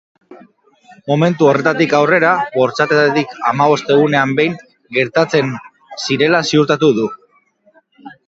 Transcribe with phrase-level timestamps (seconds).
[1.09, 4.57] Momentu horretatik aurrera bortxaketak hamabost egunean behin
[4.99, 5.53] gertatzen
[6.07, 7.07] zirela ziurtatu du.